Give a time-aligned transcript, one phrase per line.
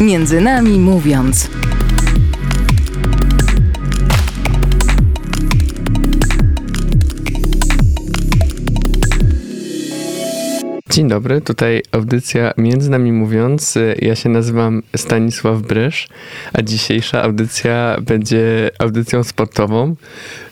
[0.00, 1.50] Między nami mówiąc.
[10.90, 13.78] Dzień dobry, tutaj audycja Między nami mówiąc.
[14.02, 16.08] Ja się nazywam Stanisław Brysz,
[16.52, 19.96] a dzisiejsza audycja będzie audycją sportową.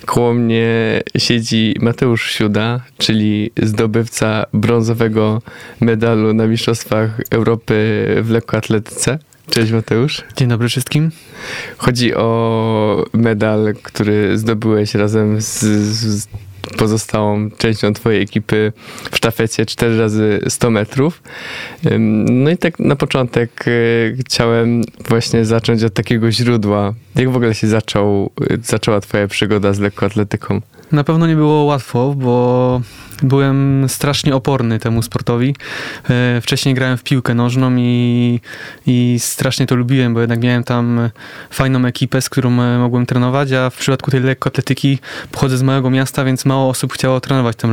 [0.04, 5.42] Koło mnie siedzi Mateusz Siuda, czyli zdobywca brązowego
[5.80, 7.74] medalu na Mistrzostwach Europy
[8.22, 9.18] w lekkoatletyce.
[9.50, 10.24] Cześć Mateusz.
[10.36, 11.10] Dzień dobry wszystkim.
[11.76, 16.28] Chodzi o medal, który zdobyłeś razem z, z
[16.76, 18.72] pozostałą częścią twojej ekipy
[19.10, 21.22] w sztafecie 4 razy 100 metrów.
[22.30, 23.70] No i tak na początek e,
[24.20, 26.94] chciałem właśnie zacząć od takiego źródła.
[27.14, 28.30] Jak w ogóle się zaczął,
[28.62, 30.60] zaczęła twoja przygoda z lekkoatletyką?
[30.92, 32.80] Na pewno nie było łatwo, bo
[33.22, 35.54] byłem strasznie oporny temu sportowi.
[36.10, 38.40] E, wcześniej grałem w piłkę nożną i,
[38.86, 41.10] i strasznie to lubiłem, bo jednak miałem tam
[41.50, 44.98] fajną ekipę, z którą e, mogłem trenować, a w przypadku tej lekkoatletyki
[45.32, 47.68] pochodzę z małego miasta, więc mało osób chciało trenować tę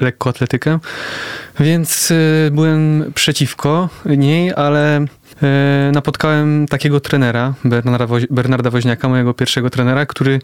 [0.00, 0.78] lekkoatletykę.
[1.60, 5.06] Więc e, byłem przeciwko niej, ale
[5.42, 10.40] E, napotkałem takiego trenera, Bernarda, Bernarda Woźniaka, mojego pierwszego trenera, który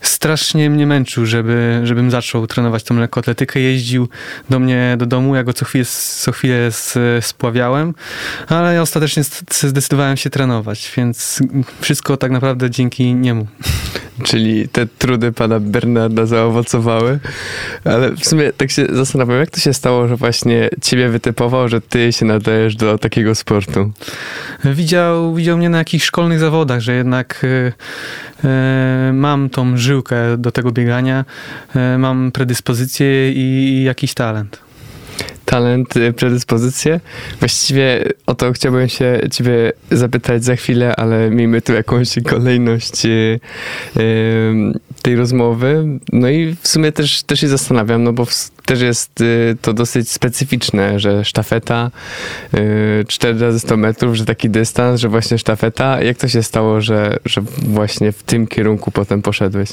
[0.00, 3.60] strasznie mnie męczył, żeby, żebym zaczął trenować tą lekkoatletykę.
[3.60, 4.08] Jeździł
[4.50, 5.84] do mnie do domu, ja go co chwilę,
[6.20, 6.70] co chwilę
[7.20, 7.94] spławiałem,
[8.48, 11.42] ale ja ostatecznie zdecydowałem się trenować, więc
[11.80, 13.46] wszystko tak naprawdę dzięki niemu.
[14.22, 17.18] Czyli te trudy pana Bernarda zaowocowały.
[17.84, 21.80] Ale w sumie tak się zastanawiam, jak to się stało, że właśnie ciebie wytypował, że
[21.80, 23.92] ty się nadajesz do takiego sportu?
[24.64, 27.72] Widział, widział mnie na jakichś szkolnych zawodach, że jednak y,
[28.44, 31.24] y, mam tą żyłkę do tego biegania,
[31.76, 34.64] y, mam predyspozycję i, i jakiś talent
[35.44, 37.00] talent, predyspozycje.
[37.40, 43.40] Właściwie o to chciałbym się ciebie zapytać za chwilę, ale miejmy tu jakąś kolejność yy,
[45.04, 45.84] tej rozmowy.
[46.12, 49.72] No i w sumie też, też się zastanawiam, no bo w, też jest y, to
[49.72, 51.90] dosyć specyficzne, że sztafeta
[52.54, 56.02] y, 4 razy 100 metrów, że taki dystans, że właśnie sztafeta.
[56.02, 59.70] Jak to się stało, że, że właśnie w tym kierunku potem poszedłeś?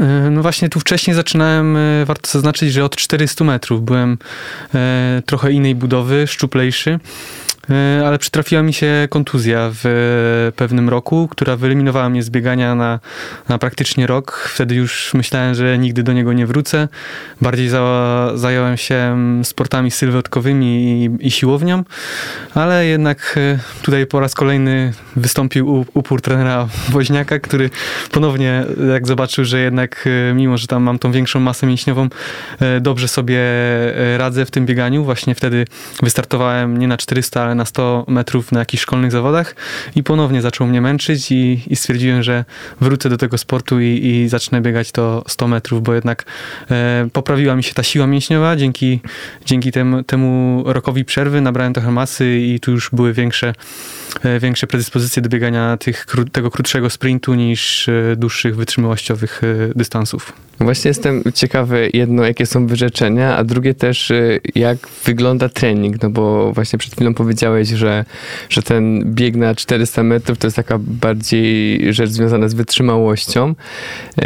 [0.00, 4.18] E, no właśnie tu wcześniej zaczynałem, e, warto zaznaczyć, że od 400 metrów byłem
[4.74, 6.98] e, trochę innej budowy, szczuplejszy.
[7.70, 13.00] E, ale przytrafiła mi się kontuzja w pewnym roku, która wyeliminowała mnie z biegania na,
[13.48, 14.50] na praktycznie rok.
[14.54, 16.88] Wtedy już myślałem, że nigdy do niego nie wrócę.
[17.40, 21.84] Bardziej za, zająłem się sportami sylwetkowymi i, i siłownią,
[22.54, 27.70] ale jednak e, tutaj po raz kolejny wystąpił upór trenera Woźniaka, który
[28.12, 32.08] ponownie jak zobaczył, że jednak e, mimo, że tam mam tą większą masę mięśniową,
[32.80, 33.40] dobrze sobie
[34.18, 35.04] radzę w tym bieganiu.
[35.04, 35.64] Właśnie wtedy
[36.02, 39.54] wystartowałem nie na 400, ale na 100 metrów na jakichś szkolnych zawodach
[39.96, 42.44] i ponownie zaczął mnie męczyć i, i stwierdziłem, że
[42.80, 46.24] wrócę do tego sportu i, i zacznę biegać to 100 metrów, bo jednak
[46.70, 48.56] e, poprawiła mi się ta siła mięśniowa.
[48.56, 49.00] Dzięki,
[49.46, 53.54] dzięki temu, temu rokowi przerwy, nabrałem trochę masy i tu już były większe,
[54.40, 60.32] większe predyspozycje do biegania tych, tego krótszego sprintu niż e, dłuższych wytrzymałościowych e, dystansów.
[60.60, 66.10] Właśnie jestem ciekawy, jedno, jakie są wyrzeczenia, a drugie też, e, jak wygląda trening, no
[66.10, 68.04] bo właśnie przed chwilą powiedziałeś, że,
[68.48, 73.54] że ten bieg na 400 metrów to jest taka bardziej rzecz związana z wytrzymałością,
[74.22, 74.24] e,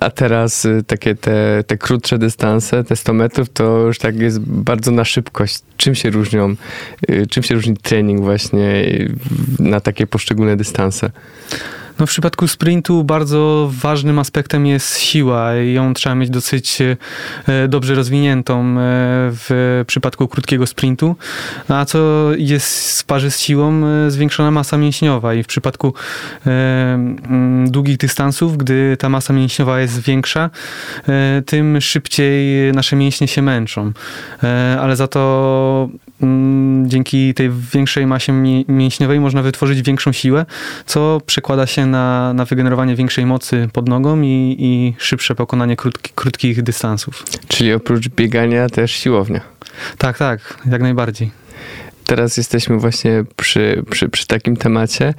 [0.00, 4.40] a teraz e, takie te, te krótsze dystanse, te 100 metrów, to już tak jest
[4.40, 5.58] bardzo na szybkość.
[5.76, 6.54] Czym się różnią,
[7.08, 8.84] e, czym się różni trening właśnie
[9.58, 11.10] na takie poszczególne dystanse?
[11.98, 16.96] No w przypadku sprintu bardzo ważnym aspektem jest siła ją trzeba mieć dosyć e,
[17.68, 18.74] dobrze rozwiniętą e,
[19.30, 21.16] w przypadku krótkiego sprintu.
[21.68, 23.82] A co jest w parze z siłą?
[23.86, 25.94] E, zwiększona masa mięśniowa i w przypadku
[27.66, 30.50] długich dystansów, gdy ta masa mięśniowa jest większa,
[31.46, 33.92] tym szybciej nasze mięśnie się męczą.
[34.80, 35.88] Ale za to
[36.22, 38.32] mm, dzięki tej większej masie
[38.68, 40.46] mięśniowej można wytworzyć większą siłę,
[40.86, 46.12] co przekłada się na, na wygenerowanie większej mocy pod nogą i, i szybsze pokonanie krótki,
[46.14, 47.24] krótkich dystansów.
[47.48, 49.40] Czyli oprócz biegania też siłownia.
[49.98, 51.30] Tak, tak, jak najbardziej.
[52.04, 55.14] Teraz jesteśmy właśnie przy, przy, przy takim temacie.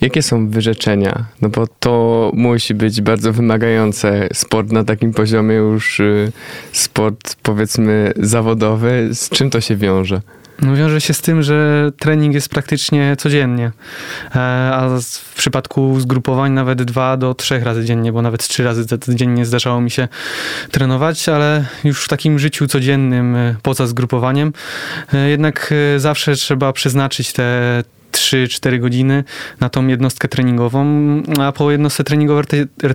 [0.00, 1.24] Jakie są wyrzeczenia?
[1.40, 4.28] No bo to musi być bardzo wymagające.
[4.32, 6.32] Sport na takim poziomie już y,
[6.72, 9.08] sport powiedzmy zawodowy.
[9.12, 10.20] Z czym to się wiąże?
[10.62, 13.72] No wiąże się z tym, że trening jest praktycznie codziennie,
[14.34, 14.40] e,
[14.74, 19.46] a w przypadku zgrupowań nawet dwa do trzech razy dziennie, bo nawet trzy razy dziennie
[19.46, 20.08] zdarzało mi się
[20.70, 24.52] trenować, ale już w takim życiu codziennym, e, poza zgrupowaniem,
[25.14, 27.82] e, jednak zawsze trzeba przeznaczyć te
[28.20, 29.24] 3-4 godziny
[29.60, 30.86] na tą jednostkę treningową,
[31.40, 32.04] a po jednostce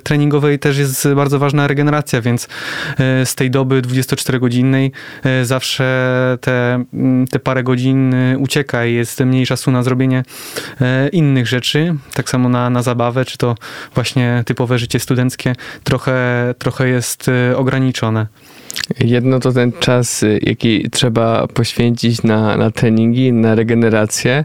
[0.04, 2.48] treningowej, też jest bardzo ważna regeneracja, więc
[3.26, 4.92] z tej doby 24-godzinnej
[5.44, 5.86] zawsze
[6.42, 10.24] te, mm, te parę godzin ucieka i jest mniej czasu na zrobienie
[11.12, 13.56] innych rzeczy, tak samo na, na zabawę, czy to
[13.94, 18.28] właśnie typowe życie studenckie trochę, trochę jest ograniczone.
[19.00, 24.44] Jedno to ten czas, jaki trzeba poświęcić na, na treningi, na regenerację.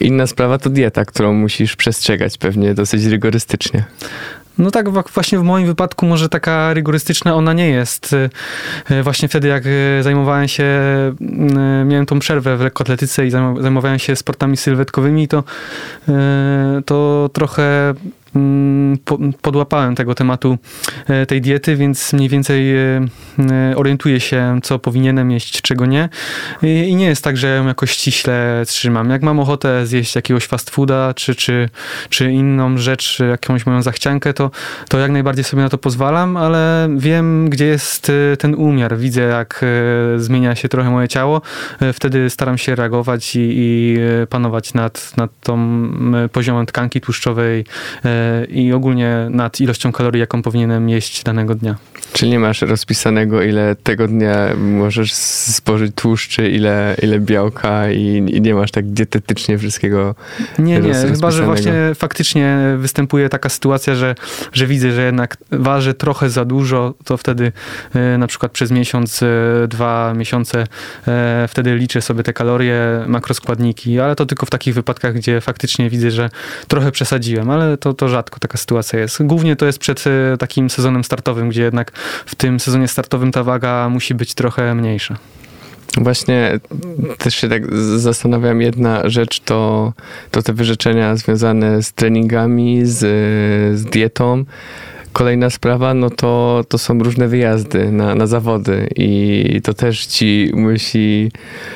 [0.00, 3.84] Inna sprawa to dieta, którą musisz przestrzegać pewnie dosyć rygorystycznie.
[4.58, 8.12] No tak, właśnie w moim wypadku może taka rygorystyczna ona nie jest.
[8.12, 8.30] Y,
[8.90, 9.64] y, właśnie wtedy, jak
[10.00, 10.64] zajmowałem się,
[11.84, 13.30] miałem tą przerwę w lekkoatletyce i
[13.60, 15.44] zajmowałem się sportami sylwetkowymi, to,
[16.84, 17.94] to trochę
[19.42, 20.58] podłapałem tego tematu
[21.08, 23.06] e, tej diety, więc mniej więcej e,
[23.50, 26.08] e, orientuję się, co powinienem jeść, czego nie.
[26.62, 29.10] I nie jest tak, że ją jakoś ściśle trzymam.
[29.10, 31.68] Jak mam ochotę zjeść jakiegoś fast fooda, czy, czy,
[32.08, 34.50] czy inną rzecz, jakąś moją zachciankę, to,
[34.88, 38.98] to jak najbardziej sobie na to pozwalam, ale wiem, gdzie jest ten umiar.
[38.98, 39.64] Widzę, jak
[40.16, 41.42] zmienia się trochę moje ciało.
[41.92, 43.96] Wtedy staram się reagować i, i
[44.28, 45.58] panować nad, nad tą
[46.32, 47.64] poziomem tkanki tłuszczowej,
[48.48, 51.76] i ogólnie nad ilością kalorii, jaką powinienem jeść danego dnia.
[52.12, 58.40] Czyli nie masz rozpisanego, ile tego dnia możesz spożyć tłuszczy, ile, ile białka i, i
[58.40, 60.14] nie masz tak dietetycznie wszystkiego
[60.58, 64.14] Nie, nie, chyba, że właśnie faktycznie występuje taka sytuacja, że,
[64.52, 67.52] że widzę, że jednak waży trochę za dużo, to wtedy
[67.94, 69.26] e, na przykład przez miesiąc, e,
[69.68, 70.66] dwa miesiące
[71.08, 75.90] e, wtedy liczę sobie te kalorie, makroskładniki, ale to tylko w takich wypadkach, gdzie faktycznie
[75.90, 76.30] widzę, że
[76.68, 79.22] trochę przesadziłem, ale to, to rzadko taka sytuacja jest.
[79.22, 80.04] Głównie to jest przed
[80.38, 81.92] takim sezonem startowym, gdzie jednak
[82.26, 85.16] w tym sezonie startowym ta waga musi być trochę mniejsza.
[85.96, 86.60] Właśnie
[87.18, 89.92] też się tak zastanawiam, jedna rzecz to,
[90.30, 92.98] to te wyrzeczenia związane z treningami, z,
[93.78, 94.44] z dietą.
[95.12, 100.50] Kolejna sprawa, no to, to są różne wyjazdy na, na zawody i to też ci
[100.54, 101.32] musi...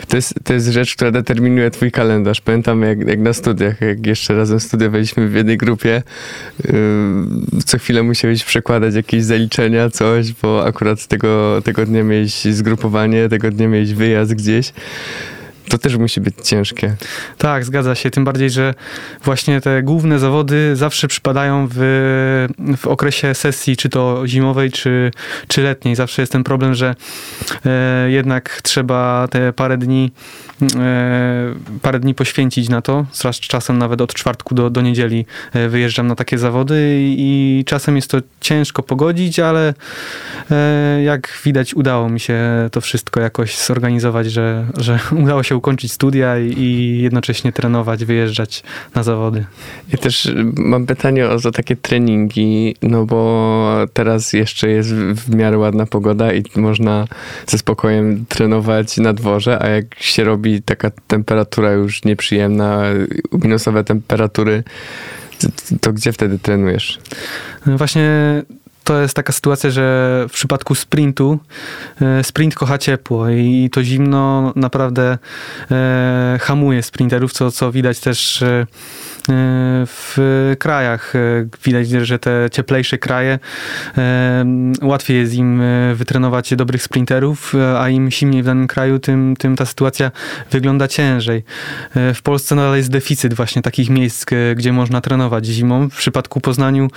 [0.09, 2.41] To jest, to jest rzecz, która determinuje twój kalendarz.
[2.41, 6.03] Pamiętam jak, jak na studiach, jak jeszcze razem studiowaliśmy w jednej grupie,
[6.65, 6.73] yy,
[7.65, 13.51] co chwilę musiałeś przekładać jakieś zaliczenia, coś, bo akurat tego, tego dnia miałeś zgrupowanie, tego
[13.51, 14.73] dnia miałeś wyjazd gdzieś.
[15.69, 16.97] To też musi być ciężkie.
[17.39, 18.11] Tak, zgadza się.
[18.11, 18.75] Tym bardziej, że
[19.25, 21.79] właśnie te główne zawody zawsze przypadają w,
[22.77, 25.11] w okresie sesji, czy to zimowej, czy,
[25.49, 25.95] czy letniej.
[25.95, 26.95] Zawsze jest ten problem, że
[27.67, 30.11] e, jednak trzeba te parę dni
[30.63, 33.07] E, parę dni poświęcić na to.
[33.41, 38.11] Czasem nawet od czwartku do, do niedzieli e, wyjeżdżam na takie zawody i czasem jest
[38.11, 39.75] to ciężko pogodzić, ale
[40.51, 45.93] e, jak widać udało mi się to wszystko jakoś zorganizować, że, że udało się ukończyć
[45.93, 48.63] studia i, i jednocześnie trenować, wyjeżdżać
[48.95, 49.45] na zawody.
[49.93, 55.59] Ja też mam pytanie o, o takie treningi, no bo teraz jeszcze jest w miarę
[55.59, 57.07] ładna pogoda i można
[57.47, 62.83] ze spokojem trenować na dworze, a jak się robi taka temperatura już nieprzyjemna,
[63.33, 64.65] minusowe temperatury,
[65.41, 65.49] to,
[65.81, 66.99] to gdzie wtedy trenujesz?
[67.67, 68.11] Właśnie
[68.85, 71.39] to jest taka sytuacja, że w przypadku sprintu
[72.01, 75.19] e, sprint kocha ciepło i to zimno naprawdę
[75.71, 78.45] e, hamuje sprinterów, co, co widać też
[79.87, 80.17] w
[80.59, 81.13] krajach.
[81.65, 83.39] Widać, że te cieplejsze kraje
[84.83, 85.63] łatwiej jest im
[85.95, 90.11] wytrenować dobrych sprinterów, a im zimniej w danym kraju, tym, tym ta sytuacja
[90.51, 91.45] wygląda ciężej.
[91.95, 94.27] W Polsce nadal jest deficyt właśnie takich miejsc,
[94.57, 95.89] gdzie można trenować zimą.
[95.91, 96.89] W przypadku Poznaniu,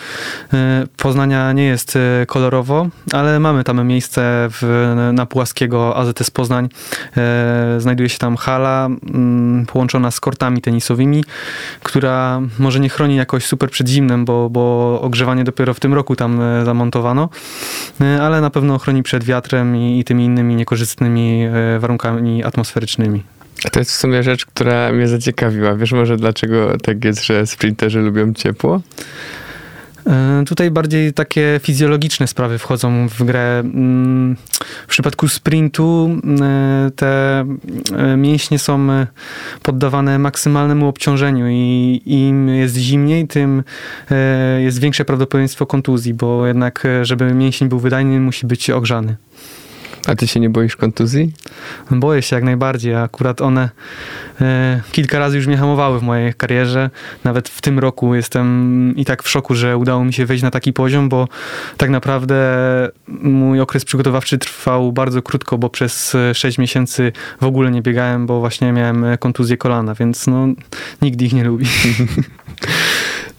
[0.97, 6.69] Poznania nie jest kolorowo, ale mamy tam miejsce w, na Pułaskiego AZS Poznań.
[7.77, 8.89] Znajduje się tam hala
[9.67, 11.23] połączona z kortami tenisowymi,
[11.83, 12.16] która
[12.59, 16.41] może nie chroni jakoś super przed zimnem, bo, bo ogrzewanie dopiero w tym roku tam
[16.41, 17.29] e, zamontowano,
[18.01, 23.23] e, ale na pewno chroni przed wiatrem i, i tymi innymi niekorzystnymi e, warunkami atmosferycznymi.
[23.71, 25.75] To jest w sumie rzecz, która mnie zaciekawiła.
[25.75, 28.81] Wiesz może dlaczego tak jest, że sprinterzy lubią ciepło?
[30.07, 33.59] E, tutaj bardziej takie fizjologiczne sprawy wchodzą w grę.
[33.59, 34.35] Mm,
[34.87, 36.09] w przypadku sprintu
[36.41, 37.45] e, te
[37.97, 38.87] e, mięśnie są
[39.63, 43.63] poddawane maksymalnemu obciążeniu i im jest zimniej, tym
[44.59, 49.15] jest większe prawdopodobieństwo kontuzji, bo jednak, żeby mięsień był wydajny, musi być ogrzany.
[50.07, 51.33] A ty się nie boisz kontuzji?
[51.91, 52.95] Boję się jak najbardziej.
[52.95, 53.69] Akurat one
[54.41, 56.89] e, kilka razy już mnie hamowały w mojej karierze.
[57.23, 60.51] Nawet w tym roku jestem i tak w szoku, że udało mi się wejść na
[60.51, 61.27] taki poziom, bo
[61.77, 62.37] tak naprawdę
[63.07, 67.11] mój okres przygotowawczy trwał bardzo krótko, bo przez 6 miesięcy
[67.41, 70.47] w ogóle nie biegałem, bo właśnie miałem kontuzję kolana, więc no,
[71.01, 71.65] nikt ich nie lubi.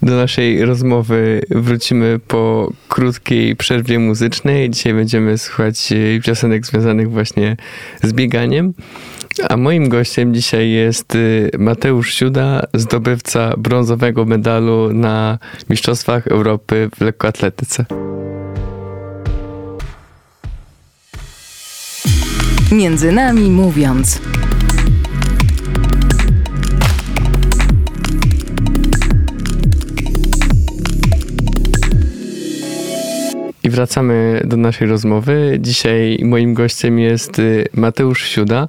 [0.08, 4.70] Do naszej rozmowy wrócimy po krótkiej przerwie muzycznej.
[4.70, 7.56] Dzisiaj będziemy słuchać e, piosenek związanych właśnie
[8.02, 8.74] z bieganiem.
[9.48, 11.18] A moim gościem dzisiaj jest e,
[11.58, 15.38] Mateusz Siuda, zdobywca brązowego medalu na
[15.70, 17.84] Mistrzostwach Europy w lekkoatletyce.
[22.72, 24.20] Między nami mówiąc.
[33.68, 35.58] I wracamy do naszej rozmowy.
[35.60, 38.68] Dzisiaj moim gościem jest y, Mateusz Siuda.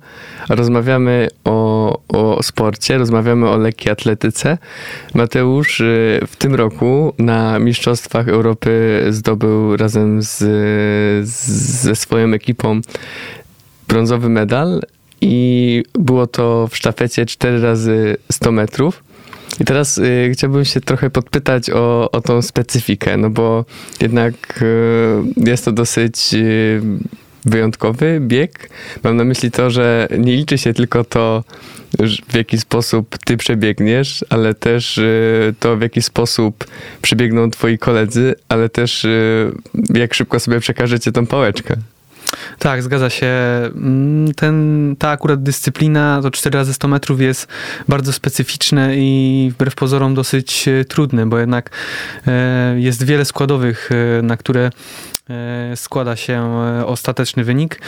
[0.50, 4.58] Rozmawiamy o, o sporcie, rozmawiamy o lekkiej atletyce.
[5.14, 10.38] Mateusz y, w tym roku na Mistrzostwach Europy zdobył razem z,
[11.28, 12.82] ze swoją ekipą
[13.88, 14.82] brązowy medal
[15.22, 19.04] i było to w sztafecie 4 razy 100 metrów.
[19.60, 23.66] I teraz y, chciałbym się trochę podpytać o, o tą specyfikę, no bo
[24.02, 26.82] jednak y, jest to dosyć y,
[27.46, 28.70] wyjątkowy bieg.
[29.04, 31.44] Mam na myśli to, że nie liczy się tylko to,
[32.30, 36.66] w jaki sposób ty przebiegniesz, ale też y, to, w jaki sposób
[37.02, 39.52] przebiegną twoi koledzy, ale też y,
[39.94, 41.76] jak szybko sobie przekażecie tą pałeczkę.
[42.60, 43.28] Tak, zgadza się.
[43.76, 47.48] Mm, ten, ta akurat dyscyplina, to 4 razy 100 metrów jest
[47.88, 51.70] bardzo specyficzne i wbrew pozorom dosyć e, trudne, bo jednak
[52.28, 54.70] e, jest wiele składowych, e, na które
[55.76, 57.82] składa się ostateczny wynik.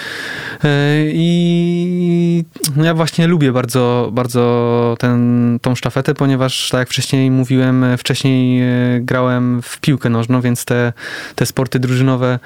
[1.07, 2.43] I
[2.83, 8.63] ja właśnie lubię bardzo, bardzo ten, tą sztafetę, ponieważ tak jak wcześniej mówiłem, wcześniej
[9.01, 10.93] grałem w piłkę nożną, więc te,
[11.35, 12.39] te sporty drużynowe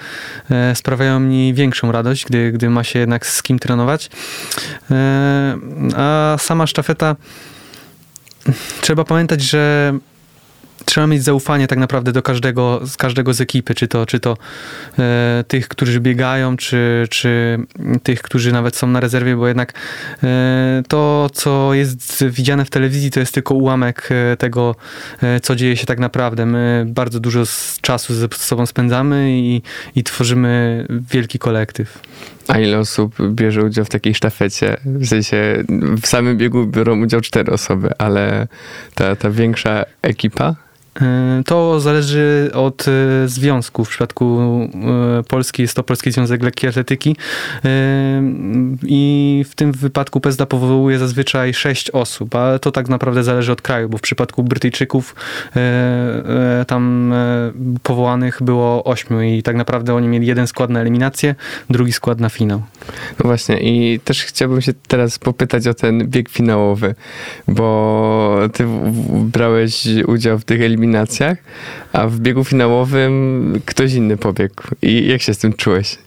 [0.73, 4.09] sprawiają mi większą radość, gdy, gdy ma się jednak z kim trenować.
[5.95, 7.15] A sama sztafeta
[8.81, 9.93] trzeba pamiętać, że
[10.85, 14.37] trzeba mieć zaufanie tak naprawdę do każdego, z każdego z ekipy, czy to, czy to
[14.99, 17.59] e, tych, którzy biegają, czy, czy
[18.03, 19.73] tych, którzy nawet są na rezerwie, bo jednak
[20.23, 24.75] e, to, co jest widziane w telewizji, to jest tylko ułamek e, tego,
[25.23, 26.45] e, co dzieje się tak naprawdę.
[26.45, 27.43] My bardzo dużo
[27.81, 29.61] czasu ze sobą spędzamy i,
[29.95, 31.99] i tworzymy wielki kolektyw.
[32.47, 34.77] A ile osób bierze udział w takiej sztafecie?
[34.85, 35.63] W sensie
[36.01, 38.47] w samym biegu biorą udział cztery osoby, ale
[38.95, 40.55] ta, ta większa ekipa?
[41.01, 43.85] E, to zależy od e, związku.
[43.85, 44.39] W przypadku
[45.19, 47.15] e, Polski jest to Polski Związek Lekkiej Atletyki
[48.83, 53.61] i w tym wypadku PESDA powołuje zazwyczaj sześć osób, ale to tak naprawdę zależy od
[53.61, 55.15] kraju, bo w przypadku Brytyjczyków
[56.67, 57.13] tam
[57.83, 61.35] powołanych było ośmiu i tak naprawdę oni mieli jeden skład na eliminację,
[61.69, 62.61] drugi skład na finał.
[63.19, 66.95] No właśnie i też chciałbym się teraz popytać o ten bieg finałowy,
[67.47, 68.65] bo ty
[69.09, 71.37] brałeś udział w tych eliminacjach eliminacjach,
[71.93, 74.63] a w biegu finałowym ktoś inny pobiegł.
[74.81, 75.97] I jak się z tym czułeś?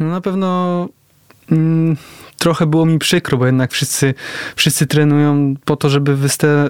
[0.00, 0.88] No na pewno
[1.52, 1.96] mm,
[2.44, 4.14] trochę było mi przykro, bo jednak wszyscy,
[4.56, 6.16] wszyscy trenują po to, żeby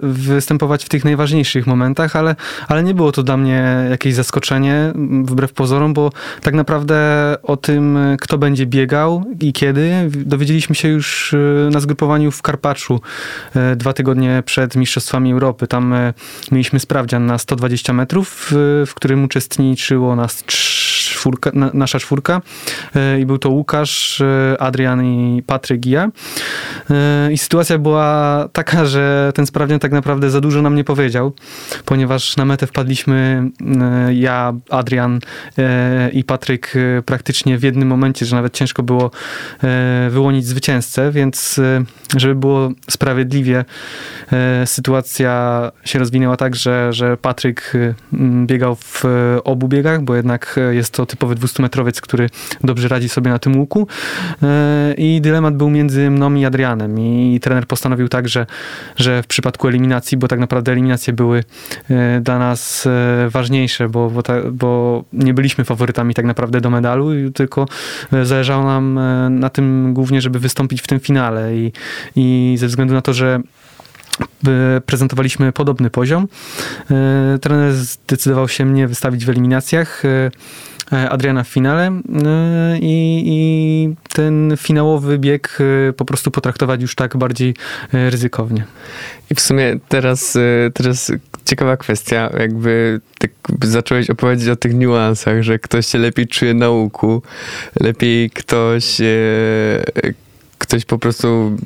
[0.02, 2.36] występować w tych najważniejszych momentach, ale,
[2.68, 4.92] ale nie było to dla mnie jakieś zaskoczenie,
[5.24, 6.12] wbrew pozorom, bo
[6.42, 6.96] tak naprawdę
[7.42, 11.36] o tym, kto będzie biegał i kiedy, dowiedzieliśmy się już e,
[11.70, 13.00] na zgrupowaniu w Karpaczu
[13.54, 15.66] e, dwa tygodnie przed Mistrzostwami Europy.
[15.66, 16.14] Tam e,
[16.52, 18.50] mieliśmy sprawdzian na 120 metrów,
[18.86, 20.44] w którym uczestniczyło nas
[21.24, 22.40] czwórka, nasza czwórka
[23.20, 24.22] i był to Łukasz,
[24.58, 26.10] Adrian i Patryk Patryk Gija.
[26.90, 31.32] E, I sytuacja była taka, że ten sprawdzian tak naprawdę za dużo nam nie powiedział,
[31.84, 33.50] ponieważ na metę wpadliśmy
[33.80, 35.20] e, ja, Adrian
[35.58, 36.74] e, i Patryk
[37.06, 39.10] praktycznie w jednym momencie, że nawet ciężko było
[40.10, 41.60] wyłonić zwycięzcę, więc
[42.16, 43.64] żeby było sprawiedliwie,
[44.64, 47.72] sytuacja się rozwinęła tak, że, że Patryk
[48.46, 49.04] biegał w
[49.44, 52.30] obu biegach, bo jednak jest to typowy 200-metrowiec, który
[52.64, 53.86] dobrze radzi sobie na tym łuku
[54.96, 58.46] i dylemat był między mną i Adrianem i trener postanowił tak, że,
[58.96, 61.44] że w przypadku eliminacji, bo tak naprawdę eliminacje były
[61.90, 66.70] e, dla nas e, ważniejsze, bo, bo, ta, bo nie byliśmy faworytami tak naprawdę do
[66.70, 67.66] medalu, tylko
[68.12, 71.72] e, zależało nam na tym głównie, żeby wystąpić w tym finale i,
[72.16, 73.40] i ze względu na to, że
[74.86, 76.28] prezentowaliśmy podobny poziom.
[77.40, 80.02] Trener zdecydował się mnie wystawić w eliminacjach.
[80.90, 82.00] Adriana w finale
[82.80, 85.58] i, i, ten finałowy bieg
[85.96, 87.54] po prostu potraktować już tak bardziej
[87.92, 88.64] ryzykownie.
[89.30, 90.38] I w sumie teraz,
[90.74, 91.12] teraz
[91.44, 93.30] ciekawa kwestia, jakby tak
[93.64, 97.22] zacząłeś opowiedzieć o tych niuansach, że ktoś się lepiej czuje na łuku,
[97.80, 99.00] lepiej ktoś,
[100.64, 101.56] ktoś po prostu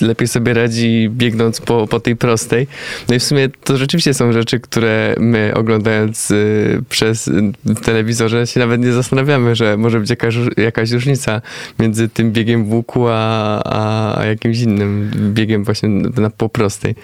[0.00, 2.66] lepiej sobie radzi biegnąc po, po tej prostej.
[3.08, 7.30] No i w sumie to rzeczywiście są rzeczy, które my oglądając y, przez
[7.64, 11.40] w telewizorze się nawet nie zastanawiamy, że może być jakaś, jakaś różnica
[11.78, 16.94] między tym biegiem w łuku, a, a jakimś innym biegiem właśnie na po prostej.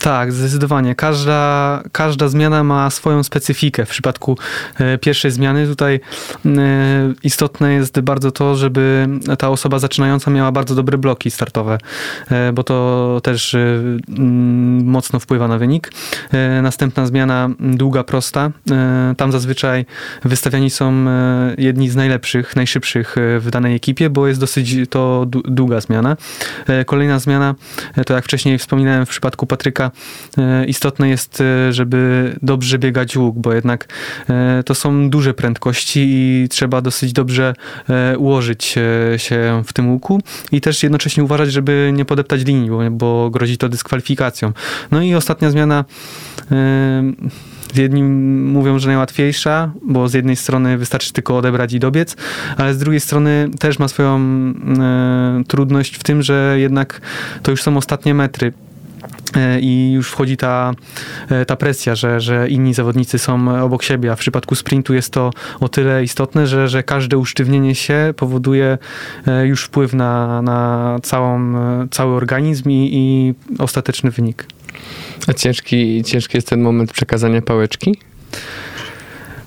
[0.00, 0.94] Tak, zdecydowanie.
[0.94, 3.86] Każda, każda zmiana ma swoją specyfikę.
[3.86, 4.38] W przypadku
[4.78, 6.00] e, pierwszej zmiany tutaj
[7.22, 11.78] istotne jest bardzo to, żeby ta osoba zaczynająca miała bardzo dobre bloki startowe,
[12.30, 13.56] e, bo to też
[14.84, 15.92] mocno wpływa na wynik.
[16.62, 18.50] Następna zmiana długa, prosta.
[19.16, 19.86] Tam zazwyczaj
[20.24, 21.04] wystawiani są
[21.58, 26.16] jedni z najlepszych, najszybszych w danej ekipie, bo jest dosyć to długa zmiana.
[26.86, 27.54] Kolejna zmiana,
[28.06, 29.90] to jak wcześniej wspominałem w przypadku Patryka,
[30.38, 33.88] E, istotne jest, e, żeby dobrze biegać łuk, bo jednak
[34.30, 37.54] e, to są duże prędkości i trzeba dosyć dobrze
[38.18, 38.64] ułożyć
[39.16, 40.20] się w tym łuku
[40.52, 44.52] i też jednocześnie uważać, żeby nie podeptać linii, bo grozi to dyskwalifikacją.
[44.90, 45.84] No i ostatnia zmiana
[47.74, 52.16] Jedni mówią, że najłatwiejsza, bo z jednej strony wystarczy tylko odebrać i dobiec,
[52.56, 57.00] ale z drugiej strony też ma swoją e, trudność w tym, że jednak
[57.42, 58.52] to już są ostatnie metry.
[59.36, 60.72] E, i już wchodzi ta,
[61.30, 65.12] e, ta presja, że, że inni zawodnicy są obok siebie, a w przypadku sprintu jest
[65.12, 68.78] to o tyle istotne, że, że każde usztywnienie się powoduje
[69.26, 71.52] e, już wpływ na, na całą,
[71.90, 74.46] cały organizm i, i ostateczny wynik.
[75.26, 77.98] A ciężki, ciężki jest ten moment przekazania pałeczki?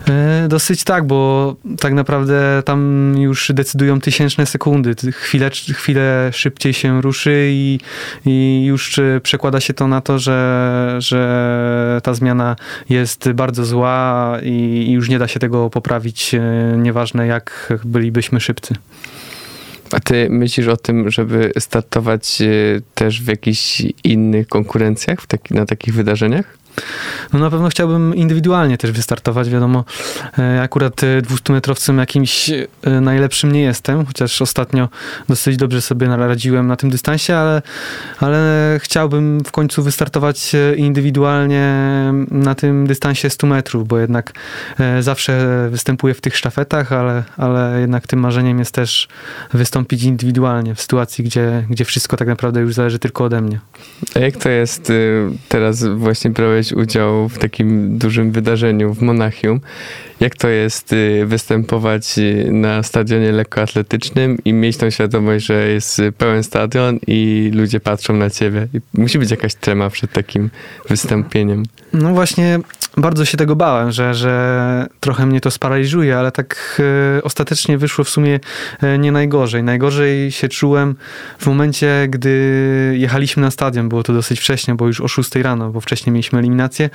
[0.09, 4.95] E, dosyć tak, bo tak naprawdę tam już decydują tysięczne sekundy.
[5.11, 7.79] Chwilę, chwilę szybciej się ruszy i,
[8.25, 12.55] i już przekłada się to na to, że, że ta zmiana
[12.89, 16.41] jest bardzo zła i, i już nie da się tego poprawić, e,
[16.77, 18.75] nieważne jak bylibyśmy szybcy.
[19.91, 22.45] A ty myślisz o tym, żeby startować e,
[22.95, 26.64] też w jakichś innych konkurencjach, taki, na takich wydarzeniach?
[27.33, 29.49] No na pewno chciałbym indywidualnie też wystartować.
[29.49, 29.85] Wiadomo,
[30.37, 32.67] ja akurat 200-metrowcem jakimś e,
[33.01, 34.89] najlepszym nie jestem, chociaż ostatnio
[35.29, 37.61] dosyć dobrze sobie naradziłem na tym dystansie, ale,
[38.19, 41.73] ale chciałbym w końcu wystartować e, indywidualnie
[42.31, 44.33] na tym dystansie 100 metrów, bo jednak
[44.79, 49.07] e, zawsze występuję w tych sztafetach, ale, ale jednak tym marzeniem jest też
[49.53, 53.59] wystąpić indywidualnie w sytuacji, gdzie, gdzie wszystko tak naprawdę już zależy tylko ode mnie.
[54.15, 54.91] A jak to jest
[55.49, 59.61] teraz właśnie brałeś brałeś udział w takim dużym wydarzeniu w Monachium.
[60.19, 66.01] Jak to jest y, występować y, na stadionie lekkoatletycznym i mieć tą świadomość, że jest
[66.17, 68.67] pełen stadion i ludzie patrzą na ciebie?
[68.73, 70.49] I musi być jakaś trema przed takim
[70.89, 71.63] wystąpieniem.
[71.93, 72.59] No właśnie,
[72.97, 76.81] bardzo się tego bałem, że, że trochę mnie to sparaliżuje, ale tak
[77.17, 78.39] e, ostatecznie wyszło w sumie
[78.81, 79.63] e, nie najgorzej.
[79.63, 80.95] Najgorzej się czułem
[81.39, 83.89] w momencie, gdy jechaliśmy na stadion.
[83.89, 86.89] Było to dosyć wcześnie, bo już o 6 rano, bo wcześniej mieliśmy eliminację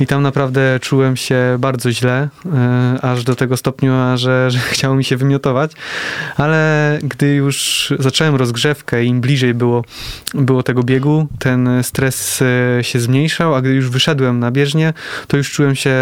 [0.00, 4.94] i tam naprawdę czułem się bardzo źle, e, aż do tego stopnia, że, że chciało
[4.94, 5.72] mi się wymiotować.
[6.36, 9.84] Ale gdy już zacząłem rozgrzewkę i im bliżej było,
[10.34, 12.42] było tego biegu, ten stres
[12.82, 14.92] się zmniejszał, a gdy już wyszedłem na bieżnię,
[15.26, 15.96] to już czułem się,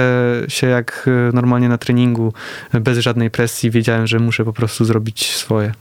[0.48, 2.32] się jak e, normalnie na treningu,
[2.72, 3.70] bez żadnej presji.
[3.70, 5.72] Wiedziałem, że muszę po prostu zrobić swoje.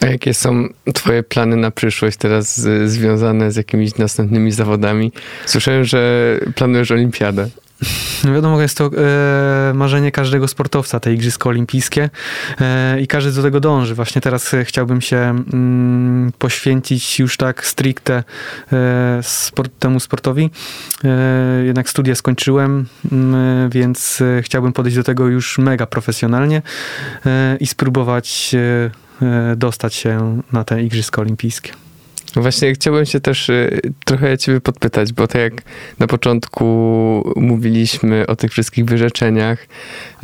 [0.00, 5.12] A jakie są twoje plany na przyszłość teraz związane z jakimiś następnymi zawodami?
[5.46, 7.48] Słyszałem, że planujesz olimpiadę.
[8.24, 12.10] No wiadomo, jest to e, marzenie każdego sportowca, te Igrzyska Olimpijskie
[12.60, 13.94] e, i każdy do tego dąży.
[13.94, 18.24] Właśnie teraz chciałbym się mm, poświęcić już tak stricte
[18.72, 20.50] e, sport, temu sportowi.
[21.04, 26.62] E, jednak studia skończyłem, mm, więc e, chciałbym podejść do tego już mega profesjonalnie
[27.26, 28.56] e, i spróbować
[29.56, 31.87] dostać się na te Igrzyska Olimpijskie.
[32.36, 35.52] Właśnie chciałbym się też y, trochę ciebie podpytać, bo tak jak
[35.98, 36.64] na początku
[37.36, 39.66] mówiliśmy o tych wszystkich wyrzeczeniach,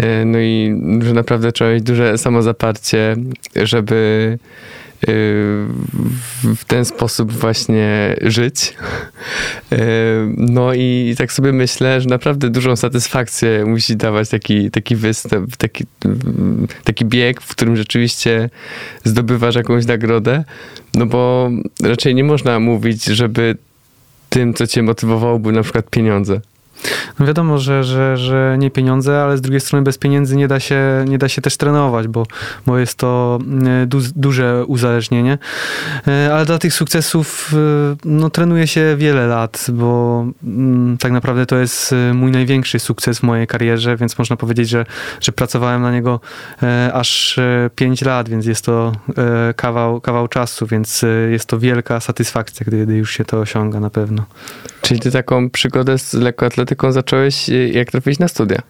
[0.01, 3.17] y, no i że naprawdę trzeba mieć duże samozaparcie,
[3.57, 4.39] żeby
[6.57, 8.75] w ten sposób właśnie żyć.
[10.37, 15.85] No i tak sobie myślę, że naprawdę dużą satysfakcję musi dawać taki, taki występ, taki,
[16.85, 18.51] taki bieg, w którym rzeczywiście
[19.05, 20.45] zdobywasz jakąś nagrodę,
[20.95, 21.51] no bo
[21.83, 23.57] raczej nie można mówić, żeby
[24.29, 26.41] tym, co cię motywowało, były na przykład pieniądze?
[27.19, 30.61] No wiadomo, że, że, że nie pieniądze, ale z drugiej strony bez pieniędzy nie da
[30.61, 32.27] się, nie da się też trenować, bo,
[32.67, 33.39] bo jest to
[33.83, 35.39] e, du, duże uzależnienie.
[36.09, 41.47] E, ale dla tych sukcesów e, no, trenuje się wiele lat, bo mm, tak naprawdę
[41.47, 44.87] to jest mój największy sukces w mojej karierze, więc można powiedzieć, że,
[45.21, 46.21] że pracowałem na niego
[46.93, 47.41] aż
[47.75, 48.93] 5 lat, więc jest to
[49.57, 54.25] kawał, kawał czasu, więc jest to wielka satysfakcja, gdy już się to osiąga na pewno.
[54.81, 56.15] Czyli ty taką przygodę z
[56.65, 58.63] lekkoatletyką zacząłeś, y, jak trafiłeś na studia?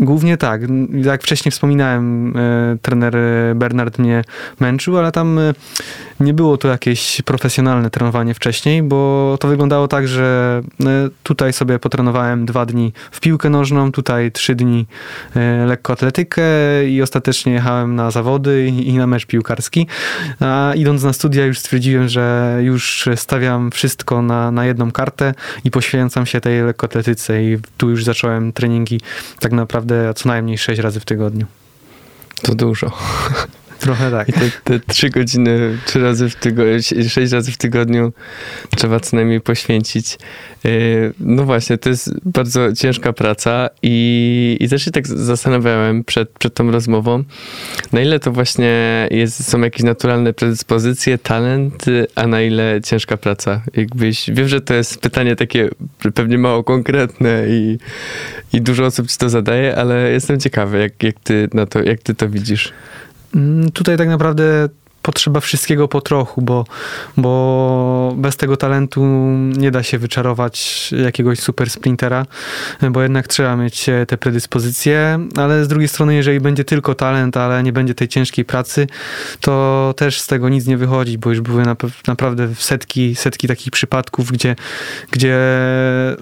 [0.00, 0.60] Głównie tak.
[0.92, 3.16] Jak wcześniej wspominałem, e, trener
[3.54, 4.24] Bernard mnie
[4.60, 5.54] męczył, ale tam e,
[6.20, 10.86] nie było to jakieś profesjonalne trenowanie wcześniej, bo to wyglądało tak, że e,
[11.22, 14.86] tutaj sobie potrenowałem dwa dni w piłkę nożną, tutaj trzy dni
[15.66, 16.42] lekkoatletykę
[16.88, 19.86] i ostatecznie jechałem na zawody i na mecz piłkarski.
[20.40, 25.70] A idąc na studia już stwierdziłem, że już stawiam wszystko na, na jedną kartę i
[25.70, 29.00] poświęcam się tej lekkoatletyce i tu już zacząłem treningi
[29.40, 31.46] tak naprawdę naprawdę co najmniej 6 razy w tygodniu.
[32.42, 32.92] To dużo.
[33.80, 34.28] Trochę tak.
[34.28, 38.12] I te, te trzy godziny, trzy razy w tygodniu, sześć razy w tygodniu
[38.76, 40.18] trzeba co najmniej poświęcić.
[40.64, 46.30] Y, no właśnie, to jest bardzo ciężka praca i, i też się tak zastanawiałem przed,
[46.30, 47.24] przed tą rozmową,
[47.92, 48.72] na ile to właśnie
[49.10, 51.84] jest, są jakieś naturalne predyspozycje, talent,
[52.14, 53.62] a na ile ciężka praca.
[53.76, 55.68] Jakbyś, wiem, że to jest pytanie takie
[56.14, 57.78] pewnie mało konkretne i,
[58.52, 62.02] i dużo osób ci to zadaje, ale jestem ciekawy, jak, jak, ty, na to, jak
[62.02, 62.72] ty to widzisz.
[63.34, 64.68] Mm, tutaj tak naprawdę
[65.06, 66.64] potrzeba wszystkiego po trochu, bo,
[67.16, 69.04] bo bez tego talentu
[69.56, 72.26] nie da się wyczarować jakiegoś super sprintera,
[72.90, 77.62] bo jednak trzeba mieć te predyspozycje, ale z drugiej strony, jeżeli będzie tylko talent, ale
[77.62, 78.86] nie będzie tej ciężkiej pracy,
[79.40, 81.62] to też z tego nic nie wychodzi, bo już były
[82.08, 84.56] naprawdę setki, setki takich przypadków, gdzie,
[85.10, 85.38] gdzie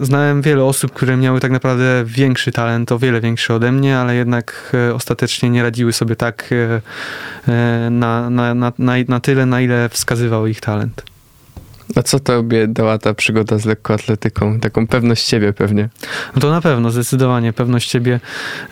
[0.00, 4.14] znałem wiele osób, które miały tak naprawdę większy talent, o wiele większy ode mnie, ale
[4.14, 6.80] jednak e, ostatecznie nie radziły sobie tak e,
[7.52, 11.02] e, na, na, na na, na tyle, na ile wskazywał ich talent.
[11.96, 14.60] A co tobie dała ta przygoda z lekkoatletyką?
[14.60, 15.88] Taką pewność siebie pewnie.
[16.34, 18.20] No to na pewno, zdecydowanie pewność siebie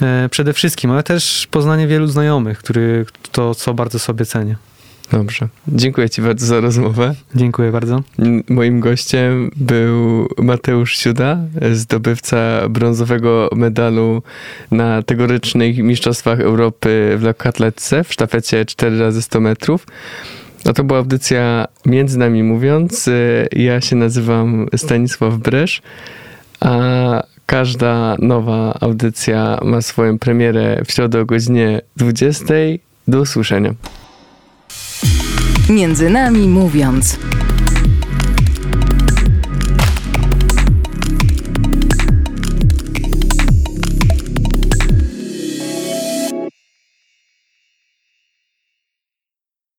[0.02, 4.56] e, przede wszystkim, ale też poznanie wielu znajomych, który to, co bardzo sobie cenię.
[5.12, 5.48] Dobrze.
[5.68, 7.14] Dziękuję Ci bardzo za rozmowę.
[7.34, 8.02] Dziękuję bardzo.
[8.48, 11.38] Moim gościem był Mateusz Siuda,
[11.72, 14.22] zdobywca brązowego medalu
[14.70, 19.86] na tegorycznych Mistrzostwach Europy w lekkoatletce w sztafecie 4 razy 100 metrów.
[20.64, 23.10] A to była audycja Między nami mówiąc.
[23.52, 25.82] Ja się nazywam Stanisław Bresz,
[26.60, 32.44] a każda nowa audycja ma swoją premierę w środę o godzinie 20.
[33.08, 33.74] Do usłyszenia.
[35.70, 37.18] Między nami mówiąc.